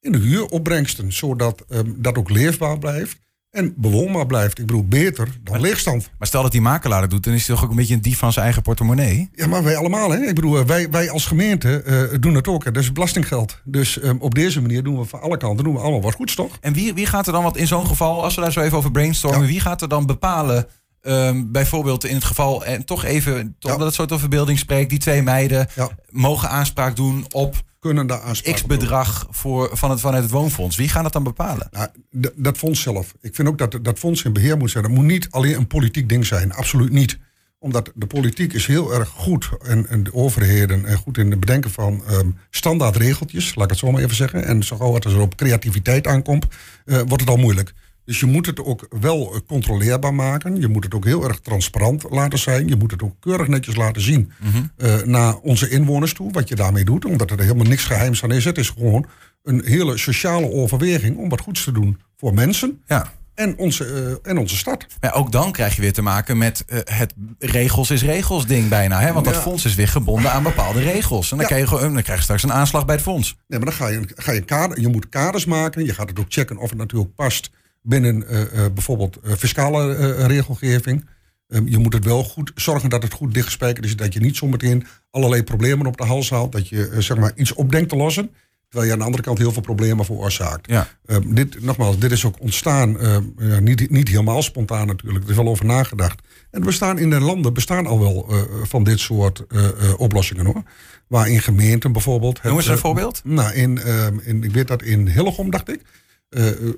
in 0.00 0.12
de 0.12 0.18
huuropbrengsten, 0.18 1.12
zodat 1.12 1.64
um, 1.68 1.94
dat 1.98 2.18
ook 2.18 2.30
leefbaar 2.30 2.78
blijft 2.78 3.18
en 3.50 3.74
bewoonbaar 3.76 4.26
blijft. 4.26 4.58
Ik 4.58 4.66
bedoel, 4.66 4.84
beter 4.88 5.24
dan 5.24 5.52
maar, 5.52 5.60
leegstand. 5.60 6.10
Maar 6.18 6.28
stel 6.28 6.42
dat 6.42 6.52
die 6.52 6.60
makelaar 6.60 7.00
het 7.00 7.10
doet, 7.10 7.24
dan 7.24 7.34
is 7.34 7.46
hij 7.46 7.54
toch 7.54 7.64
ook 7.64 7.70
een 7.70 7.76
beetje 7.76 7.94
een 7.94 8.00
dief 8.00 8.18
van 8.18 8.32
zijn 8.32 8.44
eigen 8.44 8.62
portemonnee? 8.62 9.30
Ja, 9.34 9.46
maar 9.46 9.62
wij 9.62 9.76
allemaal. 9.76 10.10
Hè? 10.10 10.18
Ik 10.18 10.34
bedoel, 10.34 10.64
wij, 10.64 10.90
wij 10.90 11.10
als 11.10 11.26
gemeente 11.26 11.82
uh, 11.86 12.20
doen 12.20 12.34
het 12.34 12.48
ook. 12.48 12.64
Hè? 12.64 12.70
Dat 12.70 12.82
is 12.82 12.92
belastinggeld. 12.92 13.60
Dus 13.64 14.02
um, 14.02 14.16
op 14.20 14.34
deze 14.34 14.60
manier 14.60 14.82
doen 14.82 14.98
we 14.98 15.04
van 15.04 15.20
alle 15.20 15.36
kanten 15.36 15.64
doen 15.64 15.74
we 15.74 15.80
allemaal 15.80 16.02
wat 16.02 16.14
goeds, 16.14 16.34
toch? 16.34 16.58
En 16.60 16.72
wie, 16.72 16.94
wie 16.94 17.06
gaat 17.06 17.26
er 17.26 17.32
dan, 17.32 17.42
wat 17.42 17.56
in 17.56 17.66
zo'n 17.66 17.86
geval, 17.86 18.22
als 18.22 18.34
we 18.34 18.40
daar 18.40 18.52
zo 18.52 18.60
even 18.60 18.78
over 18.78 18.90
brainstormen, 18.90 19.40
ja. 19.40 19.46
wie 19.46 19.60
gaat 19.60 19.82
er 19.82 19.88
dan 19.88 20.06
bepalen 20.06 20.66
Um, 21.08 21.52
bijvoorbeeld 21.52 22.04
in 22.04 22.14
het 22.14 22.24
geval, 22.24 22.64
en 22.64 22.84
toch 22.84 23.04
even, 23.04 23.56
ja. 23.58 23.70
dat 23.76 23.80
het 23.80 23.94
zo 23.94 24.04
tot 24.04 24.20
verbeelding 24.20 24.58
spreekt, 24.58 24.90
die 24.90 24.98
twee 24.98 25.22
meiden 25.22 25.68
ja. 25.74 25.88
mogen 26.10 26.48
aanspraak 26.48 26.96
doen 26.96 27.24
op 27.32 27.64
kunnen 27.78 28.06
daar 28.06 28.20
aanspraak 28.20 28.54
x 28.54 28.64
bedrag 28.64 29.26
voor, 29.30 29.70
van 29.72 29.90
het, 29.90 30.00
vanuit 30.00 30.22
het 30.22 30.32
woonfonds. 30.32 30.76
Wie 30.76 30.88
gaat 30.88 31.02
dat 31.02 31.12
dan 31.12 31.22
bepalen? 31.22 31.68
Nou, 31.70 31.88
dat 32.34 32.56
fonds 32.56 32.80
zelf. 32.80 33.14
Ik 33.20 33.34
vind 33.34 33.48
ook 33.48 33.58
dat 33.58 33.78
dat 33.82 33.98
fonds 33.98 34.22
in 34.22 34.32
beheer 34.32 34.56
moet 34.56 34.70
zijn. 34.70 34.82
Dat 34.84 34.92
moet 34.92 35.04
niet 35.04 35.30
alleen 35.30 35.56
een 35.56 35.66
politiek 35.66 36.08
ding 36.08 36.26
zijn. 36.26 36.52
Absoluut 36.52 36.92
niet. 36.92 37.18
Omdat 37.58 37.92
de 37.94 38.06
politiek 38.06 38.52
is 38.52 38.66
heel 38.66 38.94
erg 38.94 39.08
goed 39.08 39.48
en, 39.62 39.88
en 39.88 40.02
de 40.02 40.14
overheden 40.14 40.84
en 40.84 40.96
goed 40.96 41.18
in 41.18 41.30
het 41.30 41.40
bedenken 41.40 41.70
van 41.70 42.02
um, 42.10 42.38
standaard 42.50 42.96
regeltjes, 42.96 43.54
laat 43.54 43.64
ik 43.64 43.70
het 43.70 43.78
zo 43.78 43.90
maar 43.90 44.02
even 44.02 44.16
zeggen. 44.16 44.44
En 44.44 44.62
zo 44.62 44.76
gauw 44.76 44.94
het 44.94 45.04
er 45.04 45.20
op 45.20 45.36
creativiteit 45.36 46.06
aankomt, 46.06 46.46
uh, 46.84 46.96
wordt 46.96 47.20
het 47.20 47.30
al 47.30 47.36
moeilijk. 47.36 47.72
Dus 48.06 48.20
je 48.20 48.26
moet 48.26 48.46
het 48.46 48.64
ook 48.64 48.86
wel 49.00 49.42
controleerbaar 49.46 50.14
maken. 50.14 50.60
Je 50.60 50.68
moet 50.68 50.84
het 50.84 50.94
ook 50.94 51.04
heel 51.04 51.24
erg 51.24 51.40
transparant 51.40 52.04
laten 52.10 52.38
zijn. 52.38 52.68
Je 52.68 52.76
moet 52.76 52.90
het 52.90 53.02
ook 53.02 53.14
keurig 53.20 53.48
netjes 53.48 53.76
laten 53.76 54.02
zien 54.02 54.32
mm 54.40 54.50
-hmm. 54.50 54.70
uh, 54.76 55.02
naar 55.02 55.36
onze 55.36 55.68
inwoners 55.68 56.12
toe, 56.12 56.32
wat 56.32 56.48
je 56.48 56.54
daarmee 56.54 56.84
doet. 56.84 57.04
Omdat 57.04 57.30
er 57.30 57.40
helemaal 57.40 57.66
niks 57.66 57.84
geheims 57.84 58.22
aan 58.22 58.32
is. 58.32 58.44
Het 58.44 58.58
is 58.58 58.68
gewoon 58.68 59.06
een 59.42 59.62
hele 59.64 59.98
sociale 59.98 60.52
overweging 60.52 61.16
om 61.16 61.28
wat 61.28 61.40
goeds 61.40 61.64
te 61.64 61.72
doen 61.72 62.00
voor 62.16 62.34
mensen. 62.34 62.82
Ja. 62.86 63.12
en 63.34 63.58
onze, 63.58 64.18
en 64.22 64.38
onze 64.38 64.56
stad. 64.56 64.86
Maar 65.00 65.14
ook 65.14 65.32
dan 65.32 65.52
krijg 65.52 65.74
je 65.74 65.80
weer 65.80 65.92
te 65.92 66.02
maken 66.02 66.38
met 66.38 66.64
het 66.84 67.14
regels 67.38 67.90
is 67.90 68.02
regels 68.02 68.46
ding 68.46 68.68
bijna. 68.68 69.00
Hè? 69.00 69.12
Want 69.12 69.24
dat 69.24 69.36
fonds 69.36 69.64
is 69.64 69.74
weer 69.74 69.88
gebonden 69.88 70.32
aan 70.32 70.42
bepaalde 70.42 70.80
regels. 70.80 71.30
En 71.30 71.36
dan, 71.36 71.46
krijg 71.46 71.70
je, 71.70 71.78
dan 71.78 72.02
krijg 72.02 72.18
je 72.18 72.24
straks 72.24 72.42
een 72.42 72.52
aanslag 72.52 72.84
bij 72.84 72.94
het 72.94 73.04
fonds. 73.04 73.36
Nee, 73.46 73.58
maar 73.58 73.68
dan 73.68 73.78
ga 73.78 73.88
je, 73.88 74.00
ga 74.14 74.32
je, 74.32 74.40
kader, 74.40 74.80
je 74.80 74.88
moet 74.88 75.08
kaders 75.08 75.44
maken. 75.44 75.84
Je 75.84 75.94
gaat 75.94 76.08
het 76.08 76.18
ook 76.18 76.26
checken 76.28 76.56
of 76.56 76.68
het 76.68 76.78
natuurlijk 76.78 77.14
past 77.14 77.50
binnen 77.86 78.26
bijvoorbeeld 78.74 79.18
fiscale 79.36 80.12
regelgeving. 80.26 81.04
Ehm, 81.48 81.66
je 81.66 81.78
moet 81.78 81.92
het 81.92 82.04
wel 82.04 82.24
goed 82.24 82.52
zorgen 82.54 82.90
dat 82.90 83.02
het 83.02 83.12
goed 83.12 83.34
dichtgespijkerd 83.34 83.84
is. 83.84 83.96
Dat 83.96 84.12
je 84.12 84.20
niet 84.20 84.36
zometeen 84.36 84.86
allerlei 85.10 85.42
problemen 85.42 85.86
op 85.86 85.96
de 85.96 86.04
hals 86.04 86.30
haalt. 86.30 86.52
Dat 86.52 86.68
je 86.68 86.96
zeg 86.98 87.16
maar 87.16 87.32
iets 87.34 87.52
opdenkt 87.52 87.88
te 87.88 87.96
lossen. 87.96 88.30
Terwijl 88.68 88.86
je 88.86 88.92
aan 88.92 88.98
de 88.98 89.04
andere 89.04 89.22
kant 89.22 89.38
heel 89.38 89.52
veel 89.52 89.62
problemen 89.62 90.04
veroorzaakt. 90.04 90.70
Ja. 90.70 90.88
Um, 91.06 91.34
dit, 91.34 91.62
nogmaals, 91.62 91.98
dit 91.98 92.12
is 92.12 92.24
ook 92.24 92.40
ontstaan, 92.40 92.96
uh, 93.00 93.58
niet, 93.58 93.90
niet 93.90 94.08
helemaal 94.08 94.42
spontaan 94.42 94.86
natuurlijk. 94.86 95.24
Er 95.24 95.30
is 95.30 95.36
wel 95.36 95.48
over 95.48 95.64
nagedacht. 95.64 96.20
En 96.50 96.60
er 96.60 96.66
bestaan 96.66 96.98
in 96.98 97.10
de 97.10 97.20
landen 97.20 97.52
bestaan 97.54 97.86
al 97.86 98.00
wel 98.00 98.26
uh, 98.30 98.42
van 98.62 98.84
dit 98.84 98.98
soort 98.98 99.44
uh, 99.48 99.68
oplossingen 99.96 100.46
hoor. 100.46 100.62
Waarin 101.06 101.40
gemeenten 101.40 101.92
bijvoorbeeld. 101.92 102.42
Noem 102.42 102.56
eens 102.56 102.68
een 102.68 102.78
voorbeeld. 102.78 103.20
Nou, 103.24 103.54
in, 103.54 103.80
in, 104.24 104.44
ik 104.44 104.52
weet 104.52 104.68
dat 104.68 104.82
in 104.82 105.08
Hillegom, 105.08 105.50
dacht 105.50 105.68
ik. 105.68 105.80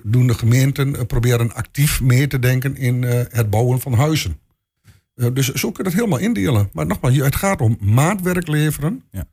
Doen 0.03 0.27
de 0.27 0.35
gemeenten 0.35 1.07
proberen 1.07 1.55
actief 1.55 2.01
mee 2.01 2.27
te 2.27 2.39
denken 2.39 2.77
in 2.77 3.03
het 3.03 3.51
bouwen 3.51 3.81
van 3.81 3.93
huizen. 3.93 4.41
dus 5.33 5.53
zo 5.53 5.71
kun 5.71 5.85
je 5.85 5.91
dat 5.91 5.99
helemaal 5.99 6.19
indelen. 6.19 6.69
Maar 6.73 6.87
nogmaals, 6.87 7.17
het 7.17 7.37
gaat 7.37 7.61
om 7.61 7.77
maatwerk 7.81 8.47
leveren 8.49 9.03
ja. 9.11 9.27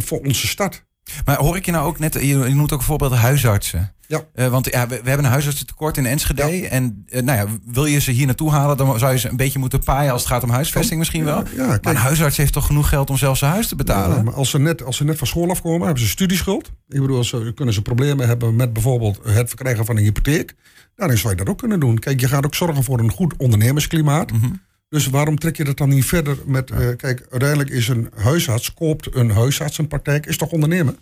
voor 0.00 0.20
onze 0.20 0.46
stad. 0.46 0.84
Maar 1.24 1.36
hoor 1.36 1.56
ik 1.56 1.64
je 1.64 1.72
nou 1.72 1.86
ook 1.86 1.98
net, 1.98 2.14
je 2.14 2.36
noemt 2.36 2.72
ook 2.72 2.78
bijvoorbeeld 2.78 3.12
huisartsen. 3.12 3.94
Ja. 4.08 4.24
Uh, 4.34 4.48
want 4.48 4.70
ja, 4.70 4.88
we, 4.88 5.00
we, 5.02 5.08
hebben 5.08 5.24
een 5.24 5.32
huisartsentekort 5.32 5.96
in 5.96 6.06
Enschede. 6.06 6.68
En 6.68 7.04
uh, 7.08 7.22
nou 7.22 7.38
ja, 7.38 7.46
wil 7.64 7.86
je 7.86 8.00
ze 8.00 8.10
hier 8.10 8.26
naartoe 8.26 8.50
halen, 8.50 8.76
dan 8.76 8.98
zou 8.98 9.12
je 9.12 9.18
ze 9.18 9.28
een 9.28 9.36
beetje 9.36 9.58
moeten 9.58 9.84
paaien 9.84 10.12
als 10.12 10.22
het 10.22 10.30
gaat 10.30 10.42
om 10.42 10.50
huisvesting 10.50 10.98
misschien 10.98 11.24
wel. 11.24 11.42
Ja, 11.56 11.66
maar 11.66 11.80
een 11.82 11.96
huisarts 11.96 12.36
heeft 12.36 12.52
toch 12.52 12.66
genoeg 12.66 12.88
geld 12.88 13.10
om 13.10 13.16
zelfs 13.16 13.38
zijn 13.38 13.52
huis 13.52 13.68
te 13.68 13.76
betalen? 13.76 14.24
maar 14.24 14.34
als 14.34 14.50
ze, 14.50 14.58
net, 14.58 14.84
als 14.84 14.96
ze 14.96 15.04
net 15.04 15.18
van 15.18 15.26
school 15.26 15.50
afkomen, 15.50 15.86
hebben 15.86 16.02
ze 16.02 16.08
studieschuld. 16.08 16.70
Ik 16.88 17.00
bedoel, 17.00 17.24
ze, 17.24 17.52
kunnen 17.54 17.74
ze 17.74 17.82
problemen 17.82 18.26
hebben 18.26 18.56
met 18.56 18.72
bijvoorbeeld 18.72 19.20
het 19.24 19.48
verkrijgen 19.48 19.84
van 19.84 19.96
een 19.96 20.02
hypotheek. 20.02 20.54
Dan 20.94 21.16
zou 21.16 21.30
je 21.30 21.36
dat 21.38 21.48
ook 21.48 21.58
kunnen 21.58 21.80
doen. 21.80 21.98
Kijk, 21.98 22.20
je 22.20 22.28
gaat 22.28 22.44
ook 22.44 22.54
zorgen 22.54 22.84
voor 22.84 22.98
een 22.98 23.10
goed 23.10 23.34
ondernemersklimaat. 23.36 24.32
Mm 24.32 24.40
-hmm. 24.40 24.60
Dus 24.88 25.06
waarom 25.06 25.38
trek 25.38 25.56
je 25.56 25.64
dat 25.64 25.76
dan 25.76 25.88
niet 25.88 26.04
verder 26.04 26.38
met... 26.46 26.70
Uh, 26.70 26.78
kijk, 26.96 27.26
uiteindelijk 27.30 27.70
is 27.70 27.88
een 27.88 28.10
huisarts, 28.16 28.74
koopt 28.74 29.14
een 29.14 29.30
huisartsenpraktijk, 29.30 30.26
is 30.26 30.36
toch 30.36 30.50
ondernemen? 30.50 30.96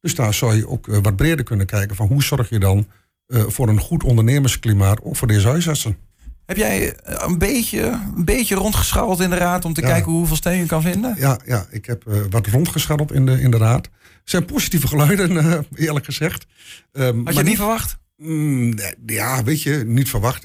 Dus 0.00 0.14
daar 0.14 0.34
zou 0.34 0.54
je 0.54 0.68
ook 0.68 0.86
wat 0.86 1.16
breder 1.16 1.44
kunnen 1.44 1.66
kijken 1.66 1.96
van 1.96 2.06
hoe 2.06 2.22
zorg 2.22 2.48
je 2.48 2.58
dan 2.58 2.86
uh, 3.26 3.42
voor 3.46 3.68
een 3.68 3.80
goed 3.80 4.02
ondernemersklimaat, 4.02 5.02
ook 5.02 5.16
voor 5.16 5.28
deze 5.28 5.48
huisartsen. 5.48 5.96
Heb 6.46 6.56
jij 6.56 6.94
een 7.04 7.38
beetje, 7.38 8.00
een 8.16 8.24
beetje 8.24 8.54
rondgescharreld 8.54 9.20
in 9.20 9.30
de 9.30 9.36
raad 9.36 9.64
om 9.64 9.72
te 9.72 9.80
ja. 9.80 9.86
kijken 9.86 10.12
hoeveel 10.12 10.36
steen 10.36 10.58
je 10.58 10.66
kan 10.66 10.82
vinden? 10.82 11.14
Ja, 11.18 11.38
ja 11.46 11.66
ik 11.70 11.86
heb 11.86 12.04
uh, 12.08 12.20
wat 12.30 12.46
rondgescharreld 12.46 13.12
in 13.12 13.26
de, 13.26 13.40
in 13.40 13.50
de 13.50 13.56
raad. 13.56 13.84
Het 13.84 14.36
zijn 14.36 14.44
positieve 14.44 14.88
geluiden, 14.88 15.30
uh, 15.32 15.58
eerlijk 15.74 16.04
gezegd. 16.04 16.46
Um, 16.92 17.24
Had 17.24 17.32
je 17.32 17.38
het 17.38 17.48
niet, 17.48 17.56
verwacht? 17.56 17.96
Mm, 18.16 18.78
ja, 19.06 19.44
weet 19.44 19.62
je, 19.62 19.82
niet 19.86 20.08
verwacht. 20.08 20.44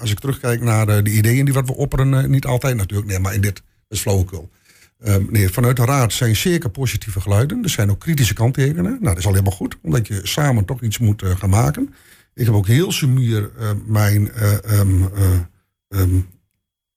Als 0.00 0.10
ik 0.10 0.18
terugkijk 0.18 0.60
naar 0.60 0.86
de, 0.86 1.02
de 1.02 1.10
ideeën 1.10 1.44
die 1.44 1.54
wat 1.54 1.66
we 1.66 1.76
opperen, 1.76 2.30
niet 2.30 2.46
altijd 2.46 2.76
natuurlijk. 2.76 3.08
Nee, 3.08 3.18
maar 3.18 3.34
in 3.34 3.40
dit 3.40 3.62
is 3.88 4.00
flauwekul. 4.00 4.50
Um, 5.04 5.26
nee, 5.30 5.48
vanuit 5.48 5.76
de 5.76 5.84
raad 5.84 6.12
zijn 6.12 6.36
zeker 6.36 6.70
positieve 6.70 7.20
geluiden. 7.20 7.62
Er 7.62 7.70
zijn 7.70 7.90
ook 7.90 7.98
kritische 7.98 8.34
kanttekeningen. 8.34 8.90
Nou, 8.90 9.04
dat 9.04 9.18
is 9.18 9.26
al 9.26 9.32
helemaal 9.32 9.52
goed, 9.52 9.76
omdat 9.82 10.06
je 10.06 10.20
samen 10.22 10.64
toch 10.64 10.82
iets 10.82 10.98
moet 10.98 11.22
uh, 11.22 11.36
gaan 11.36 11.50
maken. 11.50 11.94
Ik 12.34 12.46
heb 12.46 12.54
ook 12.54 12.66
heel 12.66 12.92
sumier 12.92 13.50
uh, 13.60 13.70
mijn 13.86 14.30
uh, 14.36 14.78
um, 14.78 15.08
um, 15.88 16.28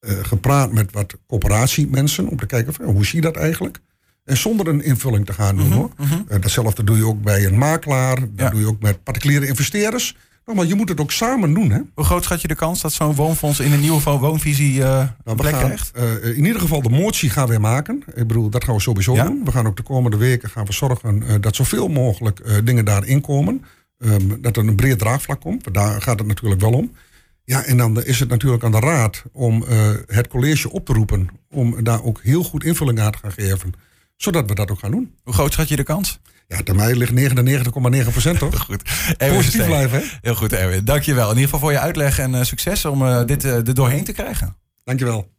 gepraat 0.01 0.71
met 0.71 0.91
wat 0.91 1.15
coöperatiemensen 1.27 2.27
om 2.27 2.37
te 2.37 2.45
kijken 2.45 2.73
van 2.73 2.85
hoe 2.85 3.05
zie 3.05 3.15
je 3.15 3.21
dat 3.21 3.35
eigenlijk. 3.35 3.79
En 4.23 4.37
zonder 4.37 4.67
een 4.67 4.83
invulling 4.83 5.25
te 5.25 5.33
gaan 5.33 5.55
doen 5.55 5.71
hoor. 5.71 5.91
Mm 5.97 6.05
-hmm. 6.05 6.25
datzelfde 6.39 6.83
doe 6.83 6.97
je 6.97 7.05
ook 7.05 7.21
bij 7.21 7.45
een 7.45 7.57
makelaar. 7.57 8.19
Dat 8.19 8.29
ja. 8.35 8.49
doe 8.49 8.59
je 8.59 8.67
ook 8.67 8.81
met 8.81 9.03
particuliere 9.03 9.47
investeerders. 9.47 10.17
Nou, 10.45 10.57
maar 10.57 10.67
je 10.67 10.75
moet 10.75 10.89
het 10.89 11.01
ook 11.01 11.11
samen 11.11 11.53
doen. 11.53 11.71
Hè? 11.71 11.79
Hoe 11.93 12.05
groot 12.05 12.23
schat 12.23 12.41
je 12.41 12.47
de 12.47 12.55
kans 12.55 12.81
dat 12.81 12.93
zo'n 12.93 13.15
woonfonds 13.15 13.59
in 13.59 13.71
een 13.71 13.79
nieuwe 13.79 14.01
woonvisie 14.01 14.73
uh, 14.73 15.07
nou, 15.23 15.37
plek 15.37 15.53
gaan, 15.53 15.63
krijgt? 15.63 15.91
Uh, 15.97 16.37
in 16.37 16.45
ieder 16.45 16.61
geval 16.61 16.81
de 16.81 16.89
motie 16.89 17.29
gaan 17.29 17.47
we 17.47 17.59
maken. 17.59 18.03
Ik 18.15 18.27
bedoel, 18.27 18.49
dat 18.49 18.63
gaan 18.63 18.75
we 18.75 18.81
sowieso 18.81 19.13
ja? 19.13 19.25
doen. 19.25 19.41
We 19.45 19.51
gaan 19.51 19.67
ook 19.67 19.77
de 19.77 19.83
komende 19.83 20.17
weken 20.17 20.49
gaan 20.49 20.65
we 20.65 20.73
zorgen 20.73 21.23
uh, 21.23 21.33
dat 21.39 21.55
zoveel 21.55 21.87
mogelijk 21.87 22.65
dingen 22.65 22.85
daarin 22.85 23.21
komen. 23.21 23.65
Um, 23.97 24.41
dat 24.41 24.57
er 24.57 24.67
een 24.67 24.75
breed 24.75 24.99
draagvlak 24.99 25.41
komt. 25.41 25.73
Daar 25.73 26.01
gaat 26.01 26.19
het 26.19 26.27
natuurlijk 26.27 26.61
wel 26.61 26.71
om. 26.71 26.91
Ja, 27.43 27.63
en 27.63 27.77
dan 27.77 28.03
is 28.03 28.19
het 28.19 28.29
natuurlijk 28.29 28.63
aan 28.63 28.71
de 28.71 28.79
raad 28.79 29.23
om 29.31 29.63
het 30.07 30.27
college 30.27 30.71
op 30.71 30.85
te 30.85 30.93
roepen. 30.93 31.29
Om 31.49 31.83
daar 31.83 32.03
ook 32.03 32.19
heel 32.21 32.43
goed 32.43 32.63
invulling 32.63 32.99
aan 32.99 33.11
te 33.11 33.17
gaan 33.17 33.31
geven. 33.31 33.73
Zodat 34.15 34.47
we 34.47 34.55
dat 34.55 34.71
ook 34.71 34.79
gaan 34.79 34.91
doen. 34.91 35.15
Hoe 35.23 35.33
groot 35.33 35.53
schat 35.53 35.69
je 35.69 35.75
de 35.75 35.83
kans? 35.83 36.19
Ja, 36.47 36.63
termijn 36.63 36.97
ligt 36.97 37.11
99,9 37.11 38.11
procent 38.11 38.39
toch? 38.39 38.59
goed. 38.59 38.81
Erwin 39.17 39.37
Positief 39.37 39.65
blijven, 39.65 39.99
hè? 39.99 40.05
Heel 40.21 40.35
goed, 40.35 40.53
Erwin. 40.53 40.85
Dankjewel 40.85 41.23
in 41.29 41.29
ieder 41.29 41.43
geval 41.43 41.59
voor 41.59 41.71
je 41.71 41.79
uitleg 41.79 42.19
en 42.19 42.33
uh, 42.33 42.43
succes 42.43 42.85
om 42.85 43.01
uh, 43.01 43.25
dit 43.25 43.45
uh, 43.45 43.55
er 43.55 43.73
doorheen 43.73 44.03
te 44.03 44.13
krijgen. 44.13 44.55
Dankjewel. 44.83 45.32